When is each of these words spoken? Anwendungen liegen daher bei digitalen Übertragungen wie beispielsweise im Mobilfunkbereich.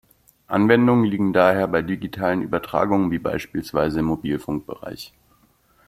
Anwendungen 0.47 1.05
liegen 1.05 1.31
daher 1.31 1.67
bei 1.67 1.83
digitalen 1.83 2.41
Übertragungen 2.41 3.11
wie 3.11 3.19
beispielsweise 3.19 3.99
im 3.99 4.05
Mobilfunkbereich. 4.07 5.13